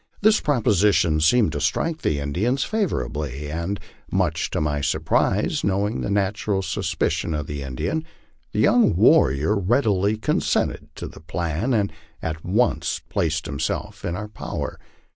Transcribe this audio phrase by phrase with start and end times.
[0.21, 6.09] This proposition seemed to strike the Indians favorably, and much to my surprise, knowing the
[6.09, 8.03] natural suspicion of the Indian,
[8.51, 14.27] the young warrior readily consented to the plan, and at once placed himself in our
[14.27, 14.79] power.